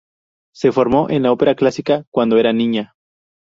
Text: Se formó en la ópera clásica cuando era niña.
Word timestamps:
Se 0.51 0.71
formó 0.71 1.11
en 1.11 1.21
la 1.21 1.31
ópera 1.31 1.53
clásica 1.53 2.05
cuando 2.09 2.39
era 2.39 2.53
niña. 2.53 2.95